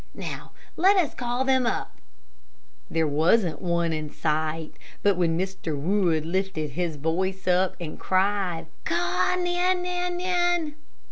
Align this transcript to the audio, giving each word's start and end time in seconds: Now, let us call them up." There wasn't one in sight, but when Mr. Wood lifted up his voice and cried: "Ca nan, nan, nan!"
Now, 0.15 0.51
let 0.77 0.97
us 0.97 1.13
call 1.13 1.45
them 1.45 1.67
up." 1.67 1.95
There 2.89 3.05
wasn't 3.05 3.61
one 3.61 3.93
in 3.93 4.09
sight, 4.09 4.71
but 5.03 5.15
when 5.15 5.37
Mr. 5.37 5.79
Wood 5.79 6.25
lifted 6.25 6.71
up 6.71 6.75
his 6.75 6.95
voice 6.95 7.45
and 7.47 7.99
cried: 7.99 8.65
"Ca 8.83 9.37
nan, 9.39 9.83
nan, 9.83 10.17
nan!" 10.17 10.75